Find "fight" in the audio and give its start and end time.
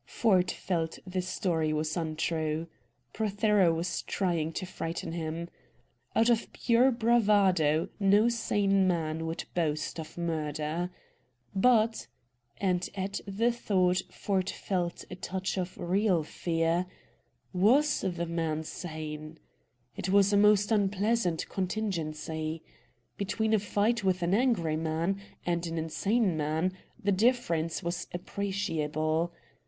23.59-24.03